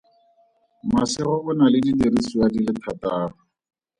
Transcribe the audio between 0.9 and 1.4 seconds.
Masego